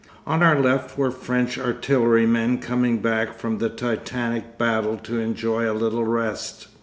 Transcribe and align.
On 0.25 0.41
our 0.41 0.59
left 0.59 0.97
were 0.97 1.11
French 1.11 1.59
Artillerymen 1.59 2.57
coming 2.57 3.03
back 3.03 3.37
from 3.37 3.59
the 3.59 3.69
Titanic 3.69 4.57
battle 4.57 4.97
to 4.97 5.19
enjoy 5.19 5.69
a 5.71 5.77
little 5.77 6.05
rest. 6.05 6.69